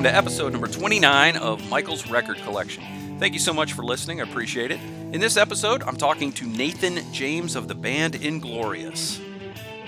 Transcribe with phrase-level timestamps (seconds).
[0.00, 3.18] Welcome to episode number 29 of Michael's Record Collection.
[3.18, 4.22] Thank you so much for listening.
[4.22, 4.80] I appreciate it.
[5.12, 9.20] In this episode, I'm talking to Nathan James of the band Inglorious.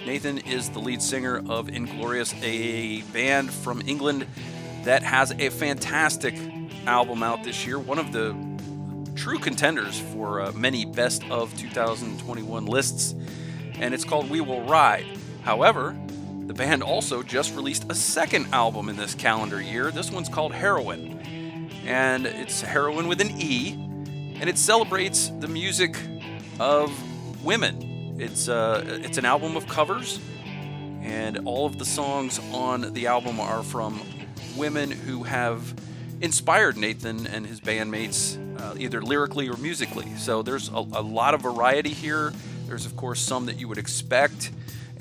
[0.05, 4.27] Nathan is the lead singer of Inglorious, a band from England
[4.85, 6.35] that has a fantastic
[6.87, 8.37] album out this year, one of the
[9.15, 13.15] true contenders for uh, many best of 2021 lists,
[13.77, 15.07] and it's called We Will Ride.
[15.41, 15.97] However,
[16.47, 19.91] the band also just released a second album in this calendar year.
[19.91, 21.21] This one's called Heroine,
[21.87, 25.97] and it's Heroine with an E, and it celebrates the music
[26.59, 26.93] of
[27.45, 28.17] women.
[28.19, 30.19] It's uh, it's an album of covers,
[31.01, 34.01] and all of the songs on the album are from
[34.57, 35.75] women who have
[36.21, 40.15] inspired Nathan and his bandmates, uh, either lyrically or musically.
[40.17, 42.33] So there's a, a lot of variety here.
[42.67, 44.51] There's of course some that you would expect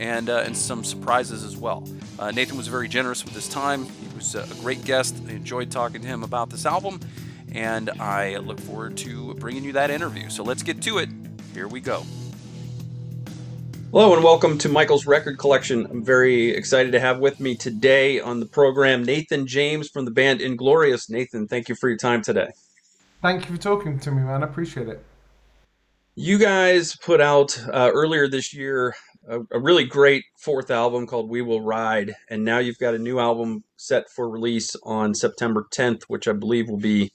[0.02, 1.88] and, uh, and some surprises as well.
[2.17, 3.85] Uh, Nathan was very generous with his time.
[3.85, 5.16] He was a great guest.
[5.27, 6.99] I enjoyed talking to him about this album,
[7.52, 10.30] and I look forward to bringing you that interview.
[10.30, 11.09] So let's get to it.
[11.53, 12.03] Here we go.
[13.91, 15.85] Hello and welcome to Michael's Record Collection.
[15.85, 20.11] I'm very excited to have with me today on the program Nathan James from the
[20.11, 21.11] band Inglorious.
[21.11, 22.53] Nathan, thank you for your time today.
[23.21, 24.41] Thank you for talking to me, man.
[24.41, 25.03] I appreciate it.
[26.15, 28.95] You guys put out uh, earlier this year
[29.27, 33.00] a, a, really great fourth album called We Will Ride, and now you've got a
[33.00, 37.11] new album set for release on September 10th, which I believe will be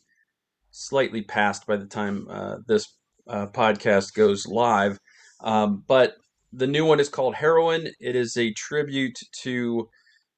[0.71, 2.95] slightly past by the time uh, this
[3.27, 4.99] uh, podcast goes live.
[5.41, 6.17] Um, but
[6.53, 7.89] the new one is called Heroine.
[8.01, 9.89] It is a tribute to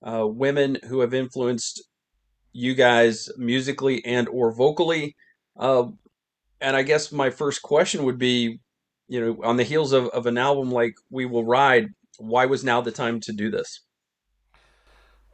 [0.02, 1.83] uh, women who have influenced
[2.52, 5.16] you guys musically and or vocally.
[5.56, 5.89] Uh,
[6.61, 8.61] and I guess my first question would be
[9.09, 11.89] you know, on the heels of, of an album like We Will Ride,
[12.19, 13.80] why was now the time to do this?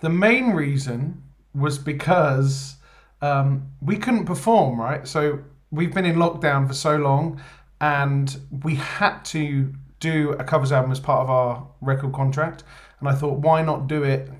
[0.00, 1.22] The main reason
[1.54, 2.76] was because
[3.20, 5.06] um, we couldn't perform, right?
[5.06, 5.40] So
[5.70, 7.40] we've been in lockdown for so long,
[7.80, 12.64] and we had to do a covers album as part of our record contract.
[13.00, 14.30] And I thought, why not do it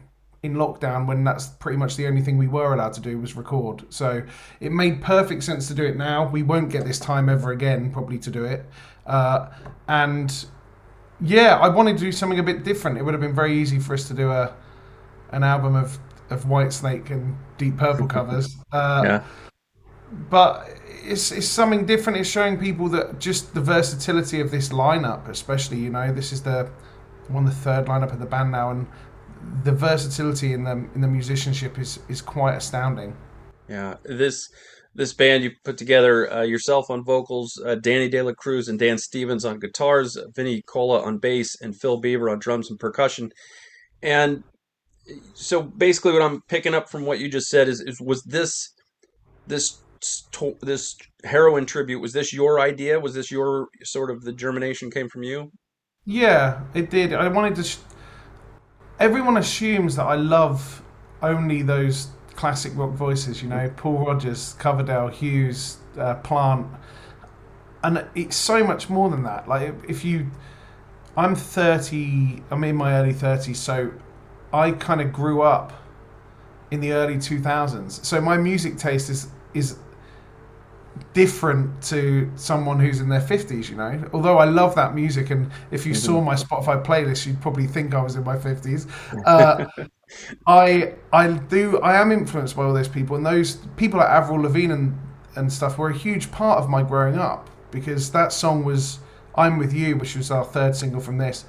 [0.45, 3.35] in lockdown when that's pretty much the only thing we were allowed to do was
[3.35, 3.83] record.
[3.89, 4.23] So
[4.61, 6.29] it made perfect sense to do it now.
[6.29, 8.67] We won't get this time ever again, probably, to do it.
[9.07, 9.49] Uh,
[9.89, 10.45] and
[11.19, 12.99] yeah, I wanted to do something a bit different.
[12.99, 14.55] It would have been very easy for us to do a
[15.31, 18.55] an album of of Whitesnake and Deep Purple covers.
[18.71, 19.25] Uh, yeah.
[20.29, 20.69] But
[21.05, 22.19] it's it's something different.
[22.19, 26.43] It's showing people that just the versatility of this lineup, especially you know, this is
[26.43, 26.71] the
[27.29, 28.87] one the third lineup of the band now, and
[29.63, 33.17] the versatility in the in the musicianship is is quite astounding.
[33.69, 34.49] Yeah, this
[34.95, 38.79] this band you put together uh, yourself on vocals, uh, Danny De La Cruz and
[38.79, 43.33] Dan Stevens on guitars, Vinny Colla on bass, and Phil Beaver on drums and percussion.
[44.03, 44.45] And
[45.35, 48.73] so basically, what I'm picking up from what you just said is, is was this
[49.47, 49.79] this
[50.61, 53.01] this Heroine tribute was this your idea?
[53.01, 55.51] Was this your sort of the germination came from you?
[56.05, 57.15] Yeah, it did.
[57.15, 57.79] I wanted to.
[58.99, 60.83] Everyone assumes that I love
[61.23, 66.67] only those classic rock voices, you know, Paul Rodgers, Coverdale, Hughes, uh, Plant,
[67.83, 69.49] and it's so much more than that.
[69.49, 70.31] Like if you,
[71.17, 73.93] I'm 30, I'm in my early 30s, so
[74.53, 75.73] I kind of grew up
[76.71, 78.05] in the early 2000s.
[78.05, 79.79] So my music taste is is
[81.13, 85.51] different to someone who's in their 50s you know although i love that music and
[85.71, 86.07] if you mm-hmm.
[86.07, 88.89] saw my spotify playlist you'd probably think i was in my 50s
[89.27, 89.87] uh,
[90.47, 94.41] I I do I am influenced by all those people, and those people like Avril
[94.41, 94.99] Lavigne and
[95.37, 98.99] and stuff were a huge part of my growing up because that song was
[99.35, 101.45] "I'm with You," which was our third single from this.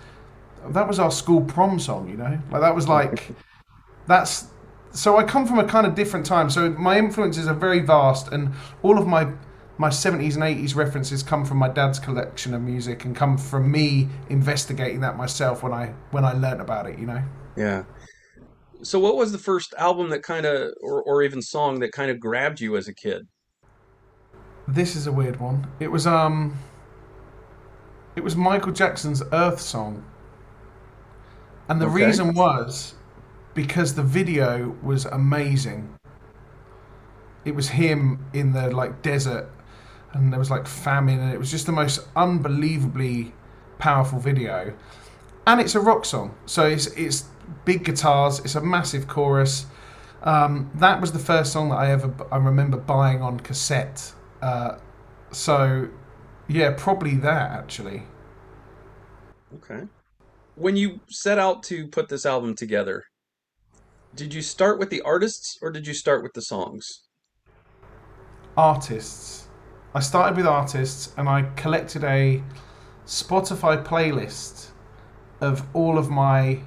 [0.69, 2.39] That was our school prom song, you know.
[2.51, 3.29] Like that was like
[4.07, 4.47] that's
[4.95, 6.49] so I come from a kind of different time.
[6.49, 9.27] So my influences are very vast, and all of my
[9.77, 13.69] my 70s and 80s references come from my dad's collection of music and come from
[13.69, 17.21] me investigating that myself when I when I learned about it, you know.
[17.57, 17.83] Yeah.
[18.83, 22.09] So, what was the first album that kind of, or, or even song that kind
[22.09, 23.27] of grabbed you as a kid?
[24.67, 25.67] This is a weird one.
[25.79, 26.57] It was um,
[28.15, 30.05] it was Michael Jackson's Earth song,
[31.67, 32.05] and the okay.
[32.05, 32.95] reason was
[33.55, 35.97] because the video was amazing.
[37.45, 39.49] It was him in the like desert,
[40.13, 43.33] and there was like famine, and it was just the most unbelievably
[43.79, 44.73] powerful video.
[45.47, 47.25] And it's a rock song, so it's it's
[47.63, 48.39] big guitars.
[48.39, 49.65] It's a massive chorus.
[50.23, 54.13] Um, that was the first song that I ever I remember buying on cassette.
[54.41, 54.77] Uh,
[55.31, 55.89] so,
[56.47, 58.03] yeah, probably that actually.
[59.55, 59.87] Okay.
[60.55, 63.05] When you set out to put this album together,
[64.15, 67.03] did you start with the artists or did you start with the songs?
[68.55, 69.47] Artists.
[69.93, 72.41] I started with artists and I collected a
[73.05, 74.67] Spotify playlist
[75.41, 76.59] of all of my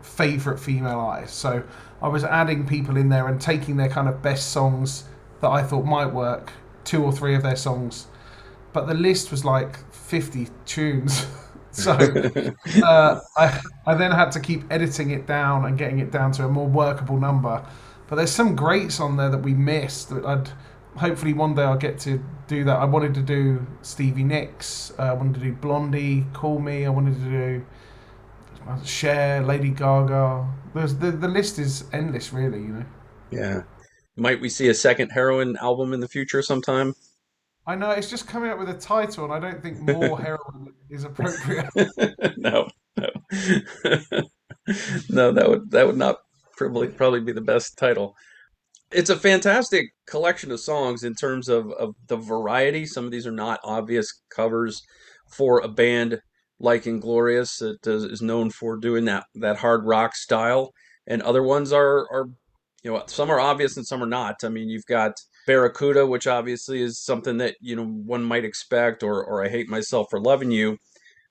[0.00, 1.36] favorite female artists.
[1.36, 1.62] So
[2.00, 5.04] I was adding people in there and taking their kind of best songs
[5.42, 6.52] that I thought might work,
[6.84, 8.06] two or three of their songs.
[8.72, 11.26] But the list was like 50 tunes.
[11.72, 16.32] so uh, I, I then had to keep editing it down and getting it down
[16.32, 17.64] to a more workable number.
[18.08, 20.50] But there's some greats on there that we missed that I'd
[20.96, 22.76] hopefully one day I'll get to do that.
[22.76, 26.88] I wanted to do Stevie Nicks, uh, I wanted to do Blondie, Call Me, I
[26.88, 27.66] wanted to do
[28.84, 30.46] Cher, Lady Gaga.
[30.74, 32.60] There's, the the list is endless, really.
[32.60, 32.84] You know.
[33.30, 33.62] Yeah.
[34.16, 36.94] Might we see a second Heroine album in the future sometime?
[37.66, 40.72] I know it's just coming up with a title, and I don't think more heroin
[40.88, 41.68] is appropriate.
[42.36, 43.08] no, no,
[45.10, 45.32] no.
[45.32, 46.18] That would that would not
[46.56, 48.14] probably probably be the best title.
[48.90, 52.86] It's a fantastic collection of songs in terms of, of the variety.
[52.86, 54.82] Some of these are not obvious covers
[55.28, 56.20] for a band
[56.58, 60.72] like Inglorious that uh, is known for doing that that hard rock style,
[61.06, 62.26] and other ones are are
[62.82, 64.42] you know some are obvious and some are not.
[64.44, 65.12] I mean, you've got
[65.50, 69.68] Barracuda, which obviously is something that you know one might expect, or or I hate
[69.68, 70.78] myself for loving you.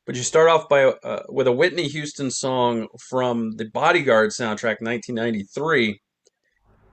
[0.06, 4.81] But you start off by uh, with a Whitney Houston song from the Bodyguard soundtrack,
[4.81, 6.01] 1993,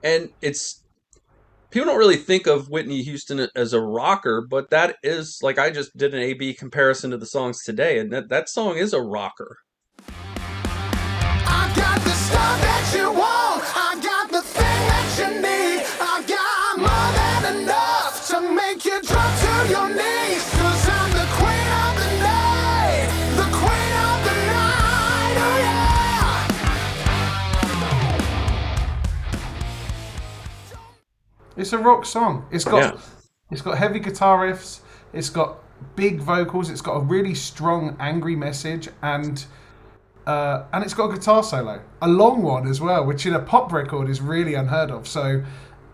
[0.03, 0.85] and it's
[1.69, 5.69] people don't really think of Whitney Houston as a rocker, but that is like I
[5.69, 8.93] just did an A B comparison to the songs today, and that, that song is
[8.93, 9.57] a rocker.
[31.57, 32.45] It's a rock song.
[32.51, 33.01] It's got yeah.
[33.51, 34.81] it's got heavy guitar riffs.
[35.13, 35.57] It's got
[35.95, 36.69] big vocals.
[36.69, 39.43] It's got a really strong, angry message, and
[40.25, 43.39] uh, and it's got a guitar solo, a long one as well, which in a
[43.39, 45.07] pop record is really unheard of.
[45.07, 45.43] So,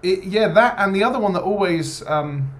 [0.02, 2.52] it, yeah, that and the other one that always um,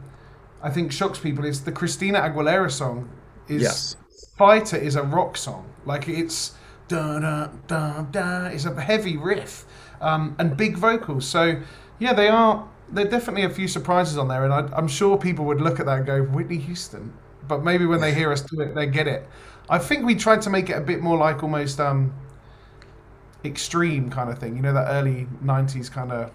[0.62, 3.10] I think shocks people is the Christina Aguilera song.
[3.48, 3.96] Is yes.
[4.38, 5.70] Fighter is a rock song.
[5.86, 6.54] Like it's
[6.88, 8.46] da da da da.
[8.46, 9.66] It's a heavy riff
[10.00, 11.28] um, and big vocals.
[11.28, 11.62] So
[12.00, 15.18] yeah, they are there are definitely a few surprises on there, and I, am sure
[15.18, 17.14] people would look at that and go Whitney Houston,
[17.48, 19.28] but maybe when they hear us do it, they get it.
[19.70, 22.14] I think we tried to make it a bit more like almost um,
[23.44, 26.32] extreme kind of thing, you know, that early '90s kind of.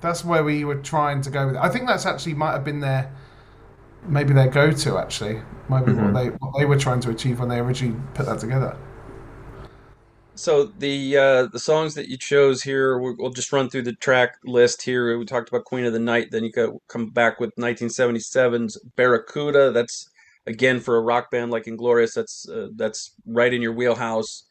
[0.00, 1.60] That's where we were trying to go with it.
[1.60, 3.12] I think that's actually might have been their,
[4.04, 6.12] maybe their go-to actually, maybe mm-hmm.
[6.12, 8.76] what they what they were trying to achieve when they originally put that together.
[10.34, 14.38] So the uh, the songs that you chose here, we'll just run through the track
[14.44, 15.18] list here.
[15.18, 16.28] We talked about Queen of the Night.
[16.30, 19.72] Then you could come back with 1977's Barracuda.
[19.72, 20.08] That's
[20.46, 22.14] again for a rock band like Inglorious.
[22.14, 24.44] That's uh, that's right in your wheelhouse.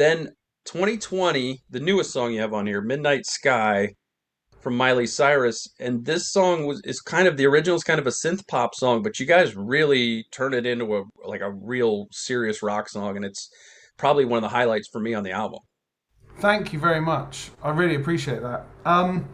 [0.00, 0.30] Then
[0.64, 3.94] 2020, the newest song you have on here, Midnight Sky
[4.60, 8.06] from Miley Cyrus, and this song was is kind of the original is kind of
[8.06, 12.06] a synth pop song, but you guys really turn it into a like a real
[12.12, 13.50] serious rock song, and it's
[13.96, 15.60] probably one of the highlights for me on the album.
[16.38, 17.50] Thank you very much.
[17.62, 18.66] I really appreciate that.
[18.84, 19.28] Um,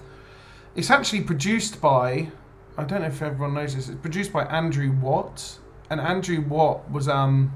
[0.74, 2.28] it's actually produced by
[2.78, 3.88] I don't know if everyone knows this.
[3.88, 5.58] It's produced by Andrew Watt,
[5.90, 7.52] and Andrew Watt was um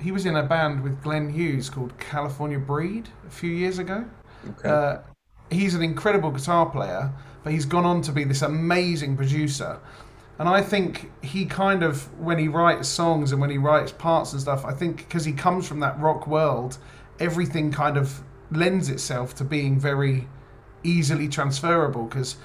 [0.00, 4.04] he was in a band with Glenn Hughes called California Breed a few years ago.
[4.48, 4.68] Okay.
[4.68, 4.98] Uh,
[5.50, 7.12] he's an incredible guitar player,
[7.44, 9.78] but he's gone on to be this amazing producer.
[10.38, 14.32] And I think he kind of, when he writes songs and when he writes parts
[14.32, 16.78] and stuff, I think because he comes from that rock world,
[17.18, 20.26] everything kind of lends itself to being very
[20.82, 22.36] easily transferable because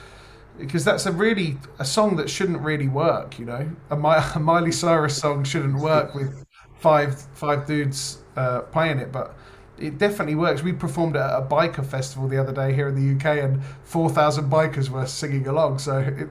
[0.57, 4.39] because that's a really a song that shouldn't really work you know a, My, a
[4.39, 6.44] miley cyrus song shouldn't work with
[6.86, 9.36] five five dudes uh, playing it, but
[9.80, 10.62] it definitely works.
[10.62, 14.08] We performed at a biker festival the other day here in the UK, and four
[14.08, 15.80] thousand bikers were singing along.
[15.80, 16.30] So it,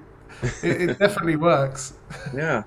[0.63, 1.95] it, it definitely works.
[2.33, 2.63] Yeah.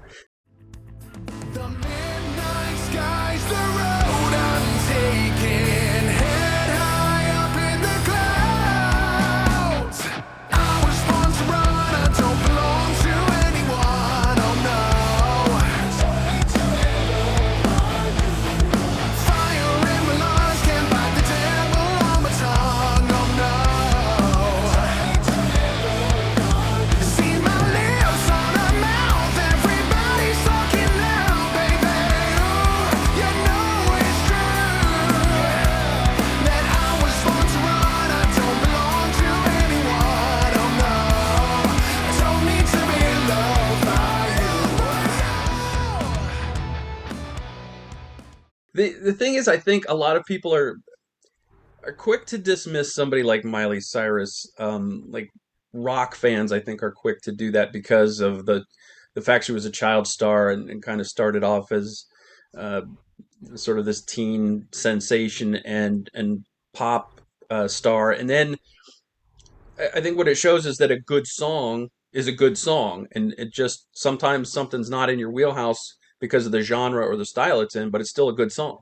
[48.77, 50.77] The the thing is, I think a lot of people are
[51.83, 54.49] are quick to dismiss somebody like Miley Cyrus.
[54.59, 55.29] Um, like
[55.73, 58.63] rock fans, I think, are quick to do that because of the
[59.15, 62.05] the fact she was a child star and, and kind of started off as
[62.55, 62.81] uh,
[63.55, 67.19] sort of this teen sensation and and pop
[67.49, 68.57] uh, star, and then
[69.95, 73.33] I think what it shows is that a good song is a good song, and
[73.39, 77.61] it just sometimes something's not in your wheelhouse because of the genre or the style
[77.61, 78.79] it's in, but it's still a good song.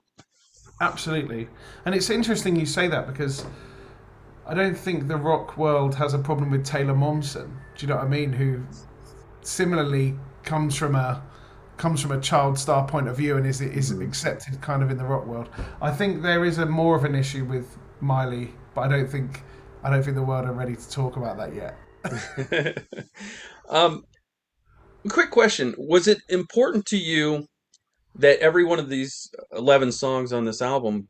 [0.82, 1.48] Absolutely,
[1.86, 3.46] and it's interesting you say that because
[4.46, 7.50] I don't think the rock world has a problem with Taylor Momsen.
[7.76, 8.34] Do you know what I mean?
[8.34, 8.64] Who
[9.42, 11.24] similarly comes from a
[11.78, 14.06] comes from a child star point of view and is is mm.
[14.06, 15.50] accepted kind of in the rock world.
[15.82, 19.44] I think there is a more of an issue with Miley, but I don't think
[19.84, 21.78] I don't think the world are ready to talk about that yet.
[23.70, 24.06] um,
[25.10, 27.48] quick question: Was it important to you
[28.16, 31.10] that every one of these eleven songs on this album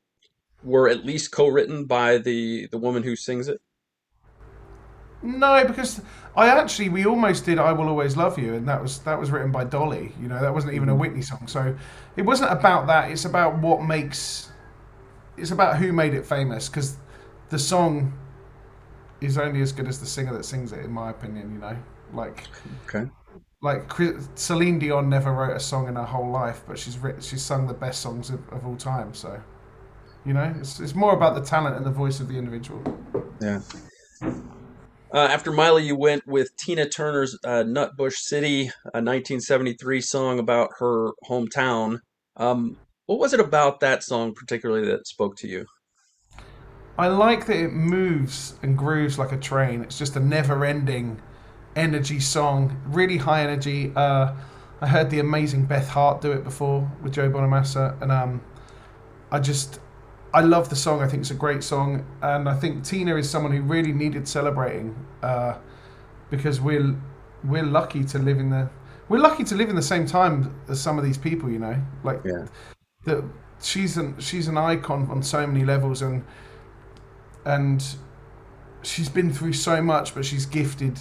[0.63, 3.59] were at least co-written by the the woman who sings it?
[5.21, 6.01] No, because
[6.35, 9.31] I actually we almost did "I Will Always Love You," and that was that was
[9.31, 10.11] written by Dolly.
[10.21, 11.01] You know, that wasn't even a mm-hmm.
[11.01, 11.75] Whitney song, so
[12.15, 13.11] it wasn't about that.
[13.11, 14.51] It's about what makes.
[15.37, 16.97] It's about who made it famous because
[17.49, 18.13] the song
[19.19, 21.51] is only as good as the singer that sings it, in my opinion.
[21.53, 21.77] You know,
[22.13, 22.47] like
[22.87, 23.09] okay,
[23.65, 23.91] like
[24.35, 27.65] Celine Dion never wrote a song in her whole life, but she's written, she's sung
[27.65, 29.13] the best songs of, of all time.
[29.13, 29.41] So,
[30.23, 32.81] you know, it's it's more about the talent and the voice of the individual.
[33.41, 33.61] Yeah.
[34.21, 40.69] Uh, after Miley, you went with Tina Turner's uh, Nutbush City, a 1973 song about
[40.79, 41.99] her hometown.
[42.37, 45.65] Um, what was it about that song particularly that spoke to you?
[46.97, 49.81] I like that it moves and grooves like a train.
[49.81, 51.21] It's just a never-ending
[51.75, 53.91] energy song, really high energy.
[53.95, 54.33] Uh,
[54.81, 58.41] I heard the amazing Beth Hart do it before with Joe Bonamassa, and um,
[59.31, 59.79] I just
[60.33, 61.01] I love the song.
[61.01, 64.27] I think it's a great song, and I think Tina is someone who really needed
[64.27, 65.57] celebrating uh,
[66.29, 66.95] because we're
[67.43, 68.69] we're lucky to live in the
[69.07, 71.49] we're lucky to live in the same time as some of these people.
[71.49, 72.47] You know, like yeah.
[73.05, 73.23] that
[73.61, 76.23] she's an she's an icon on so many levels, and
[77.45, 77.95] and
[78.83, 80.99] she's been through so much, but she's gifted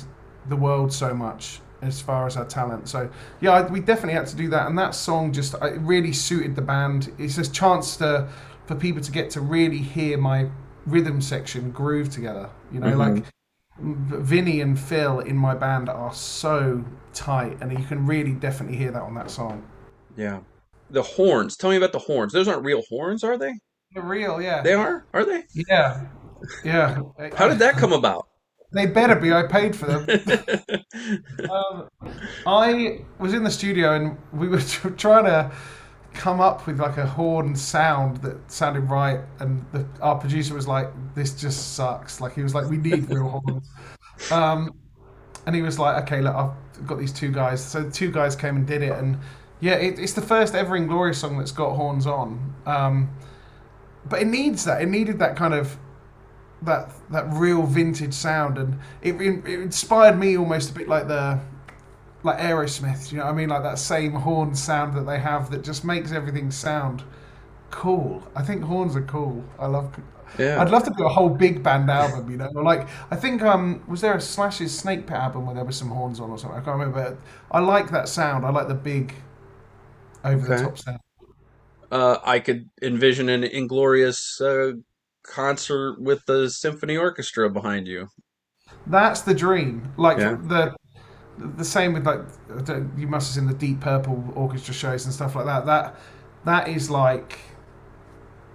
[0.48, 2.88] the world so much as far as our talent.
[2.88, 3.10] So
[3.40, 6.62] yeah, we definitely had to do that, and that song just it really suited the
[6.62, 7.12] band.
[7.18, 8.28] It's a chance to
[8.66, 10.48] for people to get to really hear my
[10.86, 12.48] rhythm section groove together.
[12.72, 13.16] You know, mm-hmm.
[13.16, 13.24] like
[13.78, 18.90] Vinny and Phil in my band are so tight, and you can really definitely hear
[18.90, 19.66] that on that song.
[20.16, 20.40] Yeah,
[20.90, 21.56] the horns.
[21.56, 22.32] Tell me about the horns.
[22.32, 23.52] Those aren't real horns, are they?
[23.92, 24.62] They're real, yeah.
[24.62, 25.44] They are, are they?
[25.54, 26.06] Yeah,
[26.64, 26.98] yeah.
[27.36, 28.28] How did that come about?
[28.74, 29.32] They better be.
[29.32, 30.06] I paid for them.
[31.50, 31.88] um,
[32.46, 35.52] I was in the studio and we were trying to
[36.14, 40.66] come up with like a horn sound that sounded right, and the, our producer was
[40.66, 43.68] like, "This just sucks." Like he was like, "We need real horns."
[44.30, 44.70] Um,
[45.46, 48.34] and he was like, "Okay, look, I've got these two guys." So the two guys
[48.34, 49.18] came and did it, and
[49.60, 52.54] yeah, it, it's the first ever Inglorious song that's got horns on.
[52.66, 53.10] Um,
[54.08, 54.82] but it needs that.
[54.82, 55.76] It needed that kind of
[56.64, 61.40] that that real vintage sound, and it, it inspired me almost a bit like the
[62.22, 63.12] like Aerosmith.
[63.12, 63.48] You know what I mean?
[63.50, 67.02] Like that same horn sound that they have that just makes everything sound
[67.70, 68.22] cool.
[68.34, 69.44] I think horns are cool.
[69.58, 69.94] I love.
[70.38, 70.60] Yeah.
[70.60, 72.50] I'd love to do a whole big band album, you know.
[72.54, 75.88] Like I think um was there a Slash's Snake Pit album where there was some
[75.88, 76.58] horns on or something?
[76.58, 77.18] I can't remember.
[77.50, 78.44] I like that sound.
[78.44, 79.14] I like the big
[80.24, 80.56] over okay.
[80.56, 81.00] the top sound.
[81.90, 84.72] Uh, I could envision an inglorious uh,
[85.24, 88.08] concert with the symphony orchestra behind you.
[88.86, 89.92] That's the dream.
[89.96, 90.36] Like yeah.
[90.42, 90.76] the
[91.56, 92.20] the same with like
[92.96, 95.66] you must have seen the Deep Purple orchestra shows and stuff like that.
[95.66, 95.96] That
[96.44, 97.38] that is like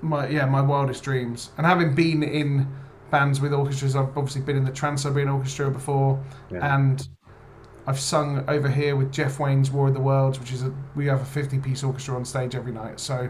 [0.01, 1.51] my yeah my wildest dreams.
[1.57, 2.67] And having been in
[3.11, 6.75] bands with orchestras, I've obviously been in the Trans Siberian Orchestra before, yeah.
[6.75, 7.07] and
[7.87, 11.07] I've sung over here with Jeff Wayne's War of the Worlds, which is a we
[11.07, 12.99] have a fifty piece orchestra on stage every night.
[12.99, 13.29] So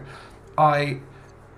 [0.58, 1.00] I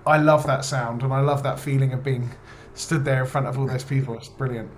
[0.07, 2.31] I love that sound and I love that feeling of being
[2.75, 4.17] stood there in front of all those people.
[4.17, 4.71] It's brilliant.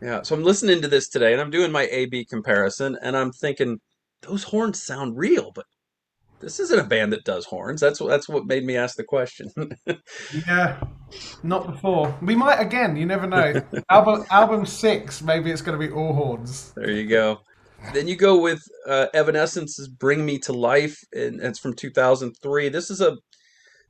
[0.00, 0.22] Yeah.
[0.22, 3.32] So I'm listening to this today and I'm doing my A B comparison and I'm
[3.32, 3.80] thinking
[4.22, 5.66] those horns sound real, but
[6.40, 7.80] this isn't a band that does horns.
[7.80, 9.48] That's what that's what made me ask the question.
[10.46, 10.82] yeah,
[11.44, 12.18] not before.
[12.20, 12.96] We might again.
[12.96, 13.62] You never know.
[13.90, 16.72] album album six, maybe it's going to be all horns.
[16.76, 17.40] There you go.
[17.94, 22.68] Then you go with uh, Evanescence's "Bring Me to Life," and it's from 2003.
[22.68, 23.16] This is a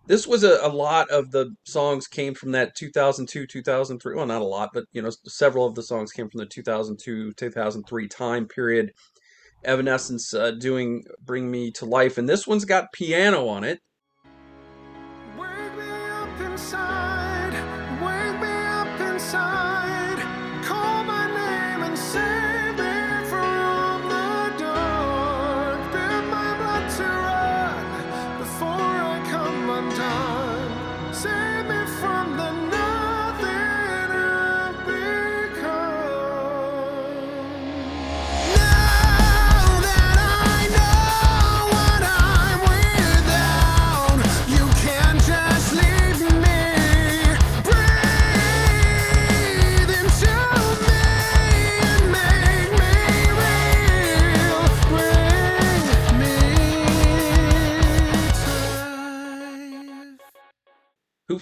[0.07, 4.43] this was a, a lot of the songs came from that 2002 2003 well not
[4.43, 8.47] a lot but you know several of the songs came from the 2002 2003 time
[8.47, 8.93] period.
[9.65, 13.81] Evanescence uh, doing bring me to life and this one's got piano on it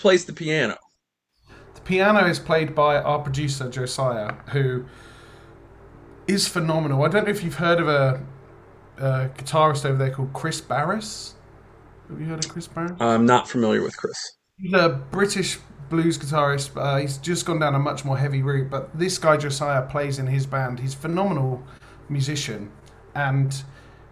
[0.01, 0.77] plays the piano?
[1.75, 4.87] The piano is played by our producer Josiah, who
[6.27, 7.03] is phenomenal.
[7.05, 8.23] I don't know if you've heard of a,
[8.99, 11.35] a guitarist over there called Chris Barris.
[12.09, 12.93] Have you heard of Chris Barris?
[12.99, 14.17] I'm not familiar with Chris.
[14.57, 15.59] He's a British
[15.89, 16.71] blues guitarist.
[16.77, 20.19] Uh, he's just gone down a much more heavy route, but this guy Josiah plays
[20.19, 20.81] in his band.
[20.81, 21.63] He's a phenomenal
[22.09, 22.71] musician,
[23.15, 23.63] and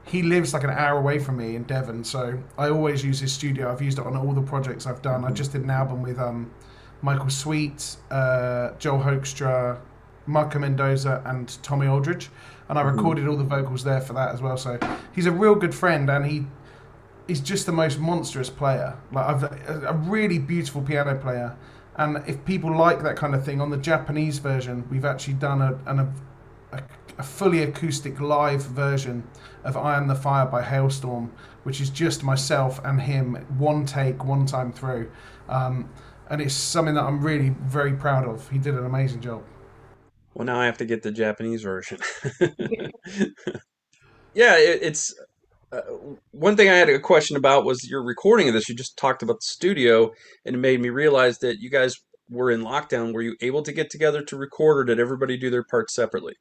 [0.08, 2.02] he lives like an hour away from me in Devon.
[2.02, 3.70] So I always use his studio.
[3.70, 5.24] I've used it on all the projects I've done.
[5.24, 6.50] I just did an album with um,
[7.02, 9.78] Michael Sweet, uh, Joel Hoekstra,
[10.26, 12.30] Marco Mendoza, and Tommy Aldridge,
[12.68, 14.56] and I recorded all the vocals there for that as well.
[14.56, 14.78] So
[15.14, 16.46] he's a real good friend, and he
[17.28, 18.96] is just the most monstrous player.
[19.12, 21.56] Like I've a really beautiful piano player,
[21.96, 25.62] and if people like that kind of thing, on the Japanese version, we've actually done
[25.62, 26.14] a an,
[26.72, 26.82] a,
[27.18, 29.24] a fully acoustic live version
[29.64, 31.30] of I Am the Fire" by Halestorm,
[31.64, 35.10] which is just myself and him, one take, one time through,
[35.48, 35.90] um,
[36.30, 38.48] and it's something that I'm really very proud of.
[38.50, 39.42] He did an amazing job.
[40.34, 41.98] Well, now I have to get the Japanese version.
[44.34, 45.12] yeah, it, it's
[45.72, 45.80] uh,
[46.30, 48.68] one thing I had a question about was your recording of this.
[48.68, 50.12] You just talked about the studio,
[50.44, 51.96] and it made me realize that you guys
[52.30, 53.12] were in lockdown.
[53.12, 56.34] Were you able to get together to record, or did everybody do their parts separately?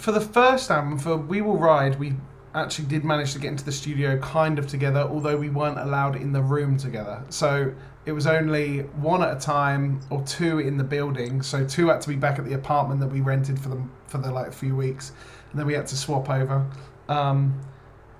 [0.00, 2.14] For the first album, for We Will Ride, we
[2.54, 6.16] actually did manage to get into the studio kind of together, although we weren't allowed
[6.16, 7.22] in the room together.
[7.28, 7.74] So
[8.06, 11.42] it was only one at a time or two in the building.
[11.42, 14.16] So two had to be back at the apartment that we rented for them for
[14.16, 15.12] the like few weeks,
[15.50, 16.66] and then we had to swap over.
[17.10, 17.60] Um,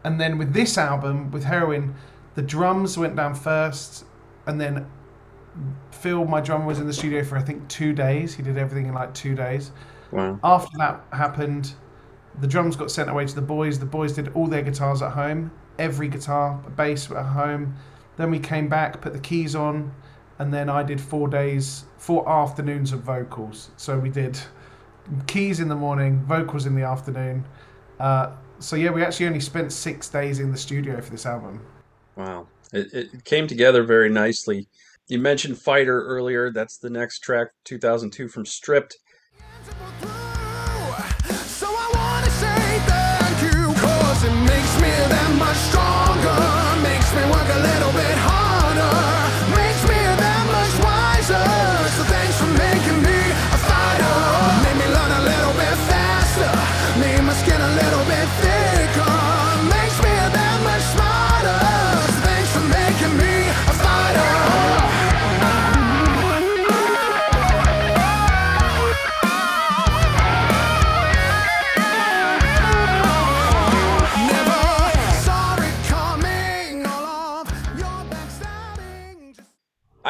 [0.05, 1.95] and then with this album, with Heroine,
[2.35, 4.05] the drums went down first,
[4.47, 4.87] and then
[5.93, 8.35] Phil, my drummer, was in the studio for I think two days.
[8.35, 9.71] He did everything in like two days.
[10.13, 10.39] Wow.
[10.43, 11.75] After that happened,
[12.41, 13.79] the drums got sent away to the boys.
[13.79, 17.77] The boys did all their guitars at home, every guitar, bass at home.
[18.17, 19.93] Then we came back, put the keys on,
[20.39, 23.71] and then I did four days, four afternoons of vocals.
[23.77, 24.39] So we did
[25.27, 27.45] keys in the morning, vocals in the afternoon.
[27.99, 31.65] Uh, so yeah, we actually only spent six days in the studio for this album.
[32.17, 34.69] Wow, it, it came together very nicely.
[35.09, 36.53] You mentioned Fighter earlier.
[36.53, 38.97] That's the next track, 2002 from Stripped.
[45.39, 46.37] Much stronger.
[46.83, 48.40] Makes me work a little bit harder.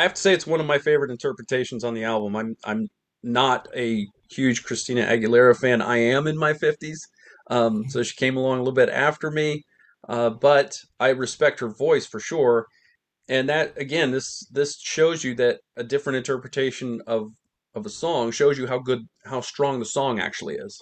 [0.00, 2.34] I have to say it's one of my favorite interpretations on the album.
[2.34, 2.88] I'm I'm
[3.22, 5.82] not a huge Christina Aguilera fan.
[5.82, 7.00] I am in my 50s,
[7.50, 9.62] um, so she came along a little bit after me,
[10.08, 12.64] uh, but I respect her voice for sure.
[13.28, 17.32] And that again, this this shows you that a different interpretation of
[17.74, 20.80] of a song shows you how good, how strong the song actually is.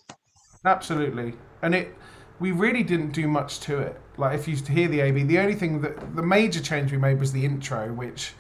[0.65, 1.93] Absolutely, and it.
[2.39, 4.01] We really didn't do much to it.
[4.17, 7.19] Like if you hear the AB, the only thing that the major change we made
[7.19, 8.33] was the intro, which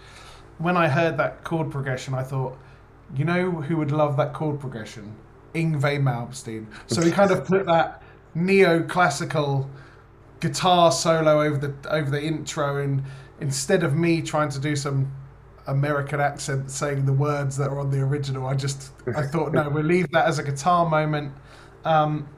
[0.59, 2.59] when I heard that chord progression, I thought,
[3.17, 5.15] you know, who would love that chord progression?
[5.55, 6.67] Yngwie Malmsteen.
[6.87, 8.03] So we kind of put that
[8.37, 9.69] neoclassical
[10.41, 13.03] guitar solo over the over the intro, and
[13.41, 15.11] instead of me trying to do some
[15.67, 19.69] American accent saying the words that are on the original, I just I thought no,
[19.69, 21.33] we'll leave that as a guitar moment.
[21.85, 22.29] Um,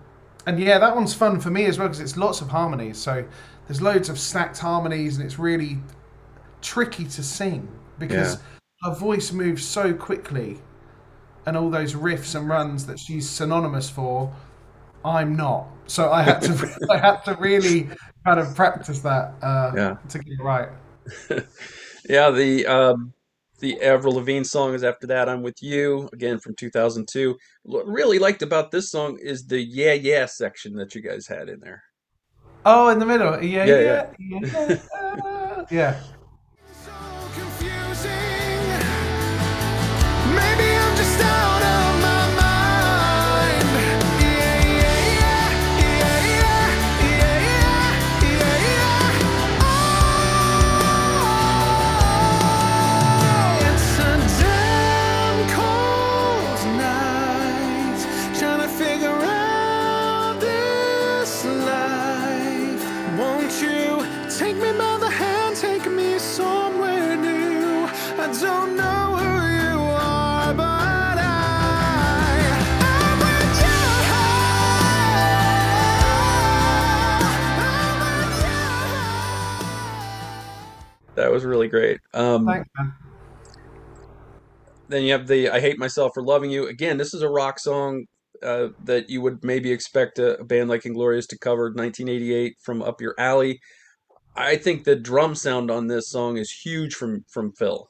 [0.47, 2.97] and yeah, that one's fun for me as well because it's lots of harmonies.
[2.97, 3.25] So
[3.67, 5.79] there's loads of stacked harmonies, and it's really
[6.63, 7.69] tricky to sing
[8.01, 8.39] because
[8.83, 10.59] her voice moves so quickly,
[11.47, 14.33] and all those riffs and runs that she's synonymous for.
[15.05, 17.89] I'm not, so I had to I had to really
[18.27, 19.97] kind of practice that uh, Yeah.
[20.09, 20.69] to get it right.
[22.09, 23.13] Yeah, the um,
[23.61, 25.29] the Avril Lavigne song is after that.
[25.29, 27.37] I'm with you again from 2002.
[27.63, 31.49] What really liked about this song is the yeah yeah section that you guys had
[31.49, 31.83] in there.
[32.65, 35.65] Oh, in the middle, yeah, Yeah, yeah, yeah, yeah.
[35.71, 36.01] yeah.
[81.41, 82.01] was really great.
[82.13, 82.45] Um,
[84.89, 87.59] then you have the "I Hate Myself for Loving You." Again, this is a rock
[87.59, 88.05] song
[88.43, 92.83] uh, that you would maybe expect a, a band like Inglorious to cover 1988 from
[92.83, 93.61] up your alley.
[94.37, 97.89] I think the drum sound on this song is huge from from Phil.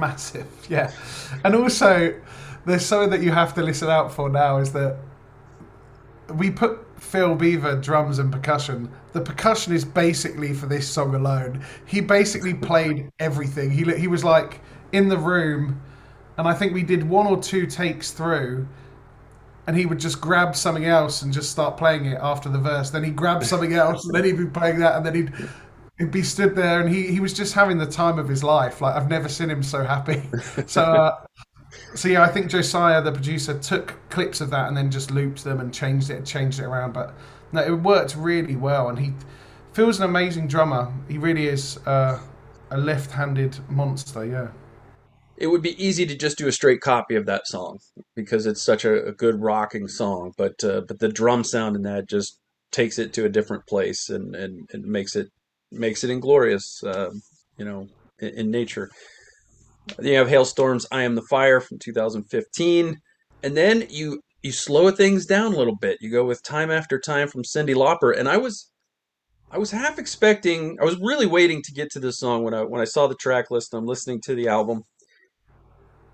[0.00, 0.90] Massive, yeah.
[1.44, 2.18] And also,
[2.66, 4.96] there's something that you have to listen out for now is that
[6.34, 8.90] we put Phil Beaver drums and percussion.
[9.12, 11.64] The percussion is basically for this song alone.
[11.86, 13.70] He basically played everything.
[13.70, 14.60] He he was like
[14.92, 15.80] in the room,
[16.36, 18.66] and I think we did one or two takes through.
[19.66, 22.90] And he would just grab something else and just start playing it after the verse.
[22.90, 25.32] Then he'd grab something else, and then he'd be playing that, and then he'd
[26.00, 28.80] he'd be stood there, and he, he was just having the time of his life.
[28.80, 30.22] Like I've never seen him so happy.
[30.66, 31.24] So uh,
[31.94, 35.44] so yeah, I think Josiah, the producer, took clips of that and then just looped
[35.44, 36.92] them and changed it, changed it around.
[36.92, 37.14] But
[37.52, 39.12] no, it worked really well, and he
[39.72, 40.92] feels an amazing drummer.
[41.08, 42.18] He really is uh,
[42.70, 44.24] a left-handed monster.
[44.24, 44.48] Yeah.
[45.36, 47.78] It would be easy to just do a straight copy of that song
[48.14, 51.82] because it's such a, a good rocking song, but uh, but the drum sound in
[51.82, 52.38] that just
[52.72, 55.30] takes it to a different place and and, and makes it
[55.70, 57.10] makes it inglorious, uh,
[57.56, 58.90] you know, in, in nature.
[59.96, 63.00] Then you have Halestorm's, I Am the Fire from 2015.
[63.42, 65.98] And then you you slow things down a little bit.
[66.00, 68.16] You go with Time After Time from Cyndi Lauper.
[68.16, 68.70] And I was
[69.50, 72.62] I was half expecting I was really waiting to get to this song when I
[72.62, 74.84] when I saw the track list and I'm listening to the album.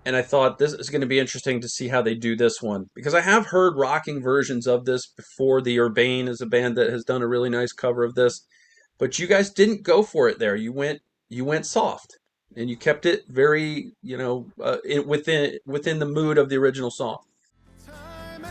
[0.04, 2.62] And I thought this is going to be interesting to see how they do this
[2.62, 5.60] one because I have heard rocking versions of this before.
[5.60, 8.46] The Urbane is a band that has done a really nice cover of this,
[8.98, 10.56] but you guys didn't go for it there.
[10.56, 12.18] You went you went soft
[12.56, 16.56] and you kept it very you know uh, in, within within the mood of the
[16.56, 17.18] original song.
[17.87, 18.42] Time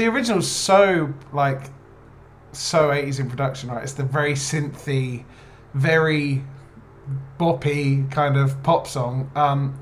[0.00, 1.62] the, original's so like
[2.52, 3.82] so 80s in production, right?
[3.82, 5.24] It's the very synthy,
[5.74, 6.42] very
[7.38, 9.30] boppy kind of pop song.
[9.34, 9.78] Um,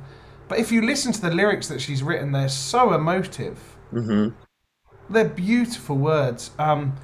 [0.48, 3.58] but if you listen to the lyrics that she's written, they're so emotive.
[3.92, 4.34] Mm-hmm.
[5.12, 6.50] They're beautiful words.
[6.58, 6.96] Um,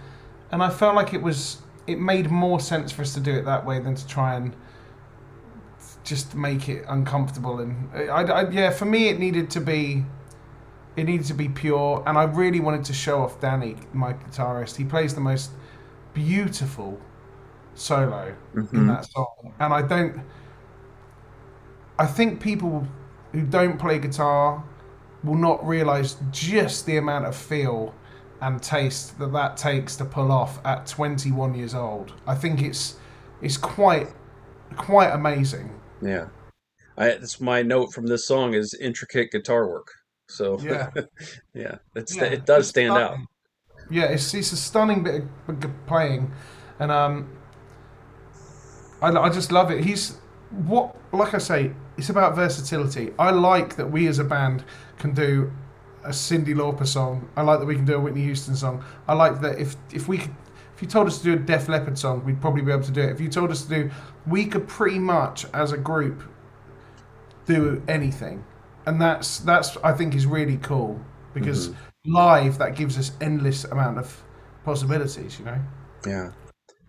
[0.51, 3.45] and I felt like it was it made more sense for us to do it
[3.45, 4.57] that way than to try and
[6.03, 7.61] just make it uncomfortable.
[7.61, 10.05] And I, I, yeah, for me, it needed to be
[10.97, 12.03] it needed to be pure.
[12.07, 14.77] And I really wanted to show off Danny, my guitarist.
[14.77, 15.51] He plays the most
[16.13, 17.01] beautiful
[17.75, 18.87] solo in Mhm.
[18.89, 20.21] that song, and I don't.
[21.99, 22.87] I think people
[23.33, 24.63] who don't play guitar
[25.23, 27.95] will not realize just the amount of feel
[28.41, 32.13] and taste that that takes to pull off at 21 years old.
[32.27, 32.97] I think it's
[33.41, 34.09] it's quite
[34.77, 35.71] quite amazing.
[36.01, 36.27] Yeah,
[36.97, 39.89] I, that's my note from this song is intricate guitar work.
[40.29, 40.91] So Yeah.
[41.55, 43.19] yeah, it's, Yeah, it does stand out.
[43.91, 46.33] Yeah, it's it's a stunning bit of playing,
[46.79, 47.37] and um,
[49.03, 49.85] I, I just love it.
[49.85, 50.17] He's
[50.51, 53.13] what, like I say, it's about versatility.
[53.19, 54.65] I like that we as a band
[54.99, 55.53] can do
[56.05, 57.29] a Cyndi Lauper song.
[57.37, 58.85] I like that we can do a Whitney Houston song.
[59.09, 60.35] I like that if if we could,
[60.75, 62.93] if you told us to do a Def Leppard song, we'd probably be able to
[62.93, 63.11] do it.
[63.11, 63.91] If you told us to do,
[64.27, 66.23] we could pretty much as a group
[67.47, 68.45] do anything,
[68.87, 71.01] and that's that's I think is really cool
[71.33, 71.73] because
[72.05, 74.23] live that gives us endless amount of
[74.65, 75.39] possibilities.
[75.39, 75.61] You know.
[76.07, 76.31] Yeah.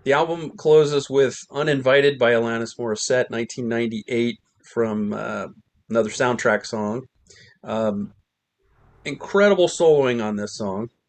[0.04, 5.48] The album closes with Uninvited by Alanis Morissette, 1998, from uh,
[5.90, 7.08] another soundtrack song.
[7.64, 8.14] Um,
[9.04, 10.90] incredible soloing on this song.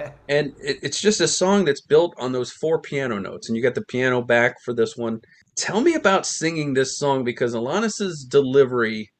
[0.00, 0.10] Yeah.
[0.28, 3.62] And it, it's just a song that's built on those four piano notes, and you
[3.62, 5.20] got the piano back for this one.
[5.54, 9.12] Tell me about singing this song because Alanis's delivery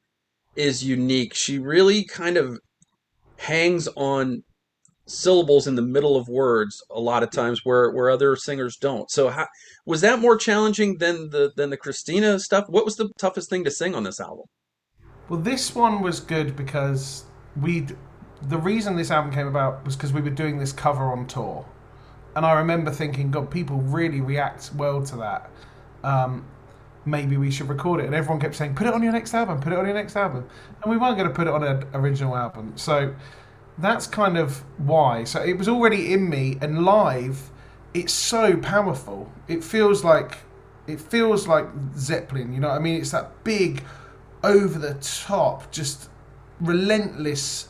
[0.57, 1.33] is unique.
[1.33, 2.59] She really kind of
[3.37, 4.43] hangs on
[5.05, 9.09] syllables in the middle of words a lot of times where where other singers don't.
[9.09, 9.47] So how,
[9.85, 12.65] was that more challenging than the than the Christina stuff?
[12.67, 14.45] What was the toughest thing to sing on this album?
[15.29, 17.25] Well, this one was good because
[17.59, 17.87] we.
[18.49, 21.65] The reason this album came about was because we were doing this cover on tour,
[22.35, 25.49] and I remember thinking, God, people really react well to that.
[26.03, 26.45] Um,
[27.07, 28.05] maybe we should record it.
[28.05, 30.15] And everyone kept saying, put it on your next album, put it on your next
[30.15, 30.47] album.
[30.83, 32.73] And we weren't going to put it on an original album.
[32.75, 33.15] So
[33.77, 35.23] that's kind of why.
[35.23, 37.49] So it was already in me, and live,
[37.93, 39.31] it's so powerful.
[39.47, 40.39] It feels like.
[40.87, 41.65] It feels like
[41.97, 43.01] Zeppelin, you know what I mean?
[43.01, 43.83] It's that big,
[44.41, 46.09] over the top, just
[46.61, 47.67] relentless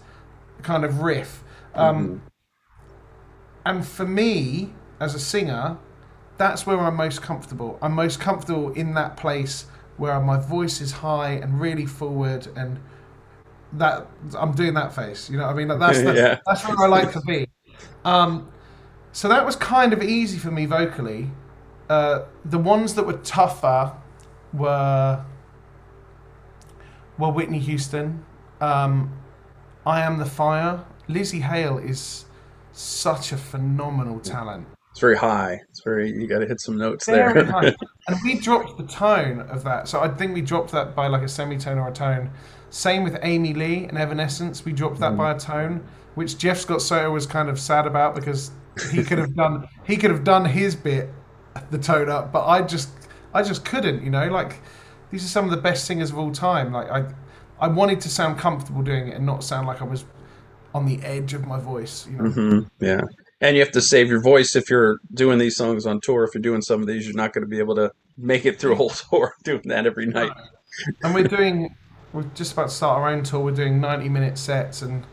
[0.61, 1.43] kind of riff.
[1.73, 2.21] Um,
[3.65, 5.77] And for me, as a singer,
[6.37, 7.77] that's where I'm most comfortable.
[7.81, 9.65] I'm most comfortable in that place
[9.97, 12.79] where my voice is high and really forward, and
[13.73, 15.29] that I'm doing that face.
[15.29, 15.79] You know what I mean?
[15.79, 16.39] That's the, Yeah.
[16.45, 17.47] that's where I like to be.
[18.05, 18.49] Um,
[19.11, 21.31] so that was kind of easy for me vocally.
[21.89, 23.93] Uh, the ones that were tougher
[24.53, 25.23] were
[27.17, 28.23] were Whitney Houston.
[28.61, 29.11] Um,
[29.85, 30.83] I am the fire.
[31.09, 32.25] Lzzy Hale is
[32.73, 34.67] such a phenomenal talent.
[34.97, 35.61] It's very high.
[35.69, 37.45] It's very you got to hit some notes Very there.
[37.45, 37.75] high.
[38.07, 39.87] And we dropped the tone of that.
[39.87, 42.31] So I think we dropped that by like a semitone or a tone.
[42.71, 44.65] Same with Amy Lee and Evanescence.
[44.65, 45.83] We dropped that by a tone,
[46.15, 48.49] which Jeff Scott Soto was kind of sad about because
[48.91, 51.09] he could have done he could have done his bit,
[51.69, 52.89] the tone up, but I just
[53.35, 54.03] I just couldn't.
[54.03, 54.61] You know, like
[55.11, 56.73] these are some of the best singers of all time.
[56.73, 57.05] Like I
[57.59, 60.05] I wanted to sound comfortable doing it and not sound like I was
[60.73, 62.07] on the edge of my voice.
[62.07, 62.23] You know.
[62.31, 63.01] Mhm, Yeah.
[63.39, 66.23] And you have to save your voice if you're doing these songs on tour.
[66.23, 68.59] If you're doing some of these, you're not going to be able to make it
[68.59, 70.31] through a whole tour doing that every night.
[71.03, 71.75] and we're doing
[72.13, 75.05] we're just about to start our own tour we're doing 90 minute sets and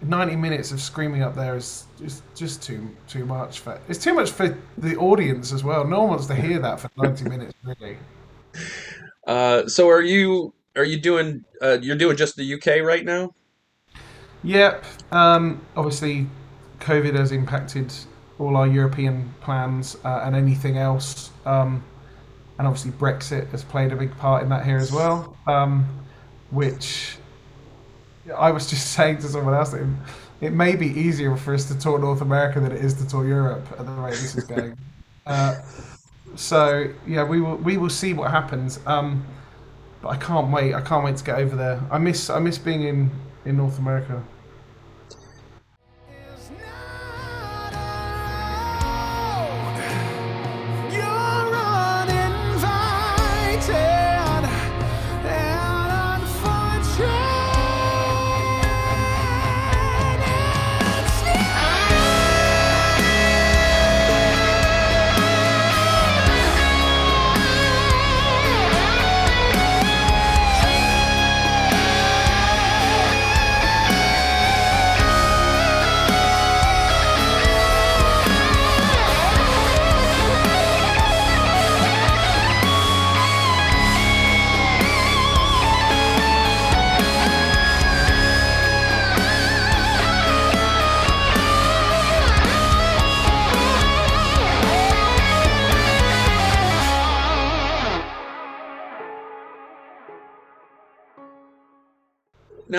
[0.00, 4.14] 90 minutes of screaming up there is just just too too much for it's too
[4.14, 7.54] much for the audience as well no one wants to hear that for 90 minutes
[7.64, 7.96] really
[9.26, 13.34] Uh, so are you are you doing uh, you're doing just the UK right now?
[14.42, 16.26] yep um obviously
[16.82, 17.92] covid has impacted
[18.38, 21.82] all our european plans uh, and anything else um
[22.58, 25.86] and obviously brexit has played a big part in that here as well um
[26.50, 27.16] which
[28.36, 29.88] I was just saying to someone else that it,
[30.40, 33.26] it may be easier for us to tour North America than it is to tour
[33.26, 34.76] Europe at the rate this is going.
[35.26, 35.60] uh,
[36.34, 38.80] so yeah, we will we will see what happens.
[38.86, 39.24] Um,
[40.00, 40.74] but I can't wait.
[40.74, 41.80] I can't wait to get over there.
[41.90, 43.10] I miss I miss being in
[43.44, 44.22] in North America.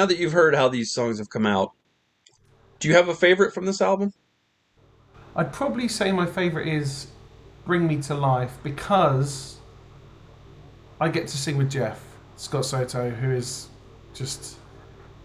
[0.03, 1.71] Now that you've heard how these songs have come out,
[2.79, 4.11] do you have a favorite from this album?
[5.33, 7.07] I'd probably say my favorite is
[7.65, 9.59] "Bring Me to Life" because
[10.99, 12.03] I get to sing with Jeff
[12.35, 13.69] Scott Soto, who is
[14.13, 14.57] just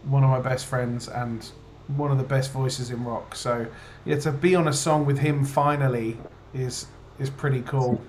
[0.05, 1.45] one of my best friends and
[1.89, 3.35] one of the best voices in rock.
[3.35, 3.67] So
[4.05, 6.17] yeah, to be on a song with him finally
[6.55, 6.87] is
[7.19, 8.01] is pretty cool.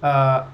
[0.00, 0.46] Uh,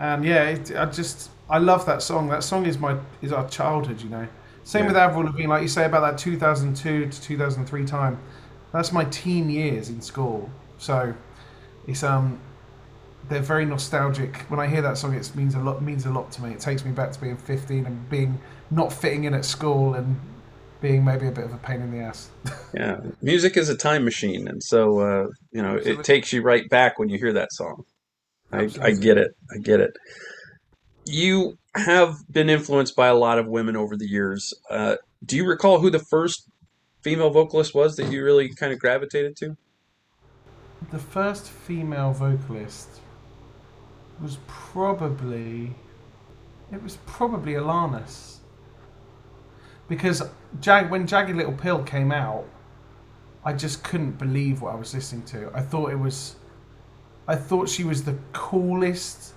[0.00, 2.28] and yeah, it, I just I love that song.
[2.28, 4.28] That song is my is our childhood, you know.
[4.66, 4.88] Same Yeah.
[4.88, 8.18] with Avril Lavigne, like you say about that 2002 to 2003 time.
[8.72, 10.50] That's my teen years in school.
[10.78, 11.14] So
[11.86, 12.40] it's um
[13.28, 14.38] they're very nostalgic.
[14.48, 16.50] When I hear that song, it means a lot means a lot to me.
[16.50, 18.40] It takes me back to being 15 and being
[18.72, 20.18] not fitting in at school and
[20.80, 22.28] being maybe a bit of a pain in the ass.
[22.74, 25.92] Yeah, music is a time machine, and so uh, you know Absolutely.
[26.00, 27.84] it takes you right back when you hear that song.
[28.52, 29.30] I, I get it.
[29.54, 29.96] I get it.
[31.06, 34.52] You have been influenced by a lot of women over the years.
[34.68, 36.50] Uh, do you recall who the first
[37.00, 39.56] female vocalist was that you really kind of gravitated to?
[40.90, 43.00] The first female vocalist
[44.20, 45.74] was probably
[46.72, 48.38] it was probably Alanis.
[49.88, 50.22] Because
[50.60, 52.44] Jag, when Jagged Little Pill came out,
[53.44, 55.52] I just couldn't believe what I was listening to.
[55.54, 56.36] I thought it was
[57.28, 59.34] I thought she was the coolest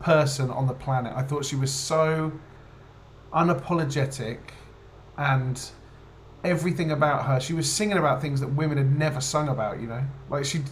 [0.00, 1.12] person on the planet.
[1.14, 2.32] I thought she was so
[3.32, 4.38] unapologetic
[5.16, 5.70] and
[6.44, 7.40] everything about her.
[7.40, 10.02] She was singing about things that women had never sung about, you know?
[10.30, 10.62] Like she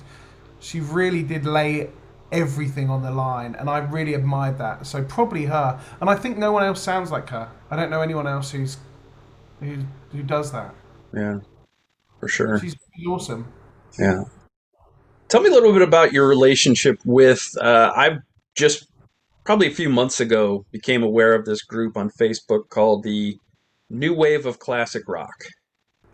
[0.59, 1.91] she really did lay
[2.33, 4.87] everything on the line and I really admired that.
[4.87, 5.81] So probably her.
[6.01, 7.51] And I think no one else sounds like her.
[7.71, 8.79] I don't know anyone else who's
[9.61, 9.79] who
[10.12, 10.75] who does that.
[11.15, 11.41] Yeah,
[12.21, 12.59] for sure.
[12.59, 13.53] She's awesome.
[13.99, 14.25] Yeah.
[15.29, 17.51] Tell me a little bit about your relationship with.
[17.61, 18.19] Uh, I've
[18.55, 18.87] just
[19.46, 23.38] probably a few months ago became aware of this group on Facebook called the
[23.88, 25.44] New Wave of Classic Rock.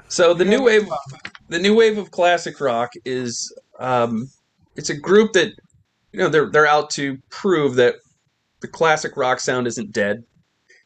[0.08, 0.86] So the new wave,
[1.48, 4.28] the new wave of classic rock is um,
[4.76, 5.54] it's a group that
[6.12, 7.94] you know they're they're out to prove that
[8.60, 10.22] the classic rock sound isn't dead.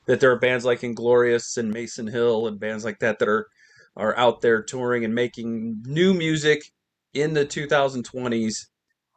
[0.06, 3.48] That there are bands like Inglorious and Mason Hill and bands like that that are
[3.96, 6.70] are out there touring and making new music
[7.12, 8.66] in the 2020s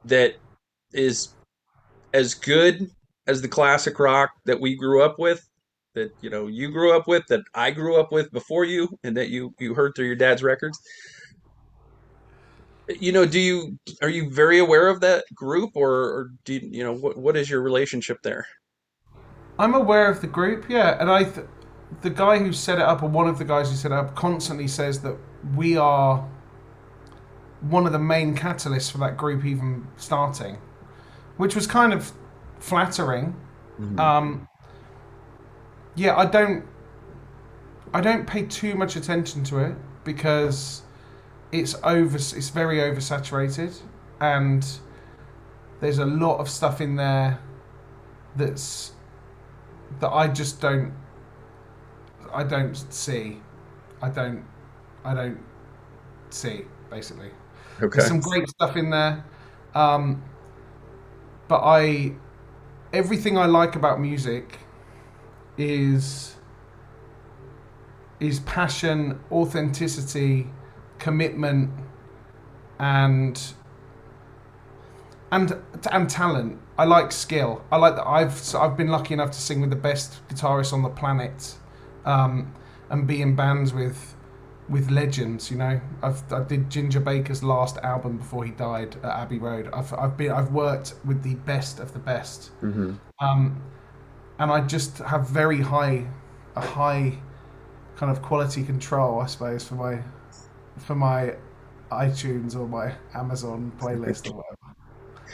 [0.05, 0.37] that
[0.91, 1.35] is
[2.15, 2.89] as good
[3.29, 5.47] as the classic rock that we grew up with
[5.93, 9.15] that you know you grew up with that I grew up with before you and
[9.17, 10.79] that you you heard through your dad's records.
[12.99, 16.69] You know do you are you very aware of that group or, or do you,
[16.71, 18.45] you know what what is your relationship there?
[19.59, 21.45] I'm aware of the group, yeah, and I, th-
[22.01, 24.15] the guy who set it up, or one of the guys who set it up,
[24.15, 25.17] constantly says that
[25.53, 26.25] we are
[27.59, 30.57] one of the main catalysts for that group even starting,
[31.35, 32.13] which was kind of
[32.59, 33.35] flattering.
[33.97, 34.47] Um,
[35.95, 36.65] yeah, I don't,
[37.93, 40.81] I don't pay too much attention to it because
[41.51, 43.79] it's over, it's very oversaturated,
[44.19, 44.65] and
[45.79, 47.39] there's a lot of stuff in there
[48.35, 48.91] that's
[49.99, 50.93] that I just don't
[52.33, 53.39] I don't see.
[54.01, 54.45] I don't
[55.03, 55.39] I don't
[56.29, 57.31] see basically.
[57.81, 59.25] okay There's some great stuff in there.
[59.73, 60.23] Um,
[61.47, 62.13] but I
[62.93, 64.59] everything I like about music
[65.57, 66.35] is
[68.19, 70.47] is passion, authenticity,
[70.97, 71.71] commitment
[72.79, 73.53] and
[75.31, 75.53] and
[75.91, 76.59] and talent.
[76.77, 77.63] I like skill.
[77.71, 78.07] I like that.
[78.07, 81.55] I've I've been lucky enough to sing with the best guitarists on the planet,
[82.05, 82.53] um,
[82.89, 84.15] and be in bands with
[84.69, 85.49] with legends.
[85.49, 89.69] You know, I've I did Ginger Baker's last album before he died at Abbey Road.
[89.73, 92.93] I've I've been I've worked with the best of the best, mm-hmm.
[93.19, 93.61] um,
[94.39, 96.07] and I just have very high
[96.55, 97.17] a high
[97.95, 99.99] kind of quality control, I suppose, for my
[100.77, 101.35] for my
[101.91, 104.55] iTunes or my Amazon playlist or whatever.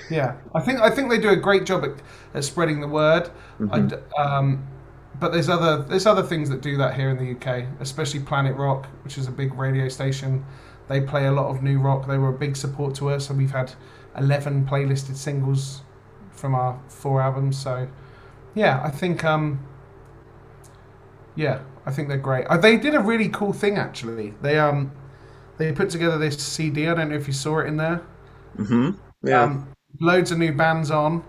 [0.10, 2.02] Yeah, I think I think they do a great job at,
[2.34, 3.30] at spreading the word.
[3.72, 4.68] I d um,
[5.20, 8.56] but there's other there's other things that do that here in the UK, especially Planet
[8.56, 10.46] Rock, which is a big radio station.
[10.88, 12.08] They play a lot of new rock.
[12.08, 13.74] They were a big support to us, and we've had
[14.18, 15.82] 11 playlisted singles
[16.32, 17.58] from our four albums.
[17.58, 17.88] So,
[18.54, 19.66] yeah, I think um,
[21.36, 22.46] yeah, I think they're great.
[22.48, 24.34] Uh, they did a really cool thing actually.
[24.42, 24.92] They um,
[25.58, 26.88] they put together this CD.
[26.88, 28.02] I don't know if you saw it in there.
[28.58, 28.92] Mm-hmm.
[29.28, 29.68] yeah Um,
[30.00, 31.24] loads of new bands on,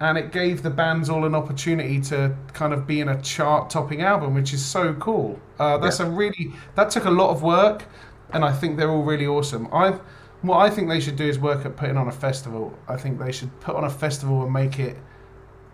[0.00, 4.00] and it gave the bands all an opportunity to kind of be in a chart-topping
[4.02, 5.38] album, which is so cool.
[5.58, 7.84] Uh, that's a really that took a lot of work,
[8.32, 9.68] and I think they're all really awesome.
[9.72, 9.98] I
[10.42, 12.76] what I think they should do is work at putting on a festival.
[12.88, 14.96] I think they should put on a festival and make it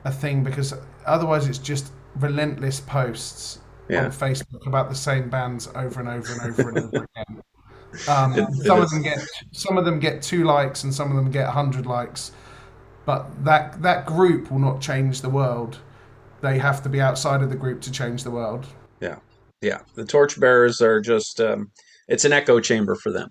[0.05, 0.75] a thing because
[1.07, 4.05] otherwise it's just relentless posts Yeah.
[4.07, 7.43] on Facebook about the same bands over and over and over and over again.
[8.09, 9.19] Um, some of them get
[9.53, 12.33] some of them get two likes and some of them get hundred likes,
[13.07, 15.79] but that that group will not change the world.
[16.43, 18.67] They have to be outside of the group to change the world.
[19.01, 19.17] yeah
[19.63, 21.71] yeah the torchbearers are just um,
[22.09, 23.31] it's an echo chamber for them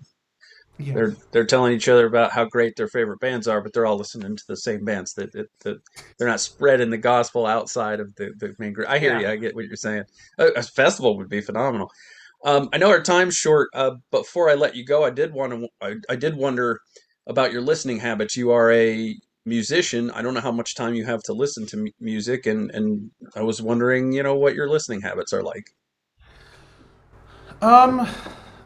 [0.78, 3.86] Yeah, they're they're telling each other about how great their favorite bands are, but they're
[3.86, 5.14] all listening to the same bands.
[5.14, 5.78] That that, that
[6.18, 8.88] they're not spreading the gospel outside of the, the main group.
[8.88, 9.20] I hear Yeah.
[9.20, 9.28] you.
[9.28, 10.04] I get what you're saying.
[10.38, 11.90] A, a festival would be phenomenal.
[12.44, 13.68] Um, I know our time's short.
[13.74, 15.68] Uh, but before I let you go, I did want to.
[15.80, 16.80] I, I did wonder
[17.26, 18.36] about your listening habits.
[18.36, 19.16] You are a
[19.46, 20.10] musician.
[20.10, 23.10] I don't know how much time you have to listen to mu- music, and and
[23.34, 25.70] I was wondering, you know, what your listening habits are like.
[27.62, 28.06] Um,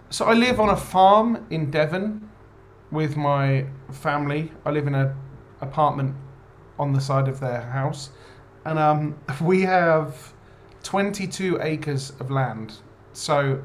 [0.08, 2.28] so I live on a farm in Devon
[2.90, 4.50] with my family.
[4.64, 5.14] I live in a
[5.60, 6.16] apartment
[6.78, 8.10] on the side of their house,
[8.64, 10.32] and um, we have
[10.82, 12.78] 22 acres of land.
[13.12, 13.62] So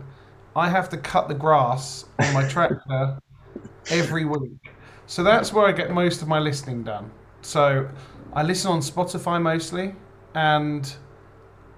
[0.56, 3.20] I have to cut the grass on my tractor
[3.90, 4.75] every week.
[5.08, 7.12] So that's where I get most of my listening done.
[7.42, 7.90] So
[8.34, 9.96] I listen on Spotify mostly,
[10.34, 10.94] and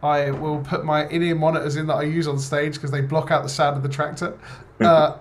[0.02, 3.32] I will put my in-ear monitors in that I use on stage because they block
[3.32, 4.38] out the sound of the tractor.
[4.80, 5.18] Uh,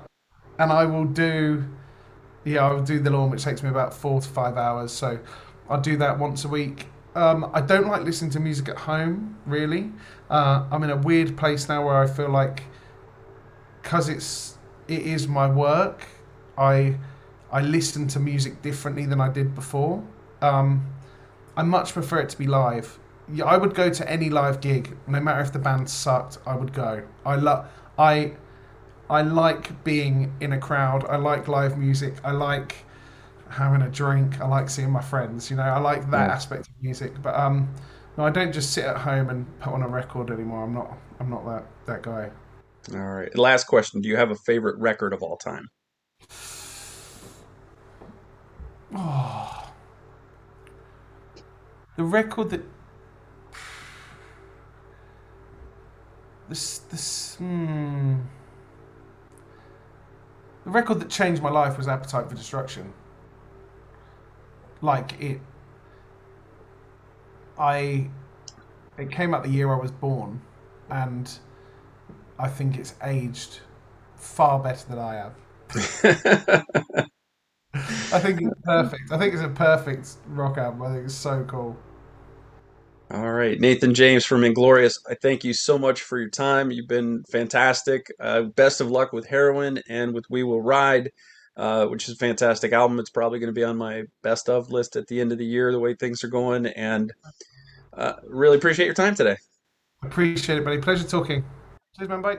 [0.59, 1.65] and I will do,
[2.45, 4.93] yeah, I will do the lawn, which takes me about four to five hours.
[4.93, 5.19] So
[5.71, 6.89] I'll do that once a week.
[7.15, 9.93] Um, I don't like listening to music at home, really.
[10.29, 12.65] Uh, I'm in a weird place now where I feel like,
[13.81, 16.07] because it's it is my work,
[16.59, 16.99] I
[17.51, 20.03] I listen to music differently than I did before.
[20.43, 20.87] Um,
[21.57, 22.99] I much prefer it to be live.
[23.33, 26.39] Yeah, I would go to any live gig, no matter if the band sucked.
[26.47, 27.03] I would go.
[27.25, 27.69] I love.
[27.99, 28.33] I
[29.09, 31.05] I like being in a crowd.
[31.09, 32.15] I like live music.
[32.25, 32.77] I like
[33.49, 34.41] having a drink.
[34.41, 35.51] I like seeing my friends.
[35.51, 36.35] You know, I like that Yeah.
[36.35, 37.21] aspect of music.
[37.23, 37.69] But um,
[38.17, 40.65] no, I don't just sit at home and put on a record anymore.
[40.65, 40.97] I'm not.
[41.21, 42.31] I'm not that that guy.
[42.93, 43.37] All right.
[43.37, 44.01] Last question.
[44.03, 45.69] Do you have a favorite record of all time?
[51.97, 52.63] The record that
[56.49, 58.17] this this hmm.
[60.65, 62.93] The record that changed my life was Appetite for Destruction.
[64.83, 65.41] Like it
[67.59, 68.11] I
[68.99, 70.43] it came out the year I was born
[70.91, 71.31] and
[72.39, 73.61] I think it's aged
[74.17, 77.07] far better than I have.
[78.17, 79.13] I think it's perfect.
[79.13, 80.83] I think it's a perfect rock album.
[80.83, 81.77] I think it's so cool.
[83.11, 84.99] All right, Nathan James from Inglorious.
[85.09, 86.73] I thank you so much for your time.
[86.73, 88.13] You've been fantastic.
[88.19, 91.13] Uh, best of luck with Heroine and with We Will Ride,
[91.57, 92.99] uh, which is a fantastic album.
[92.99, 95.47] It's probably going to be on my best of list at the end of the
[95.47, 96.67] year, the way things are going.
[96.67, 97.13] And
[97.93, 99.37] uh, really appreciate your time today.
[100.03, 100.79] Appreciate it, buddy.
[100.79, 101.45] Pleasure talking.
[101.97, 102.23] Cheers, man.
[102.23, 102.39] Bye.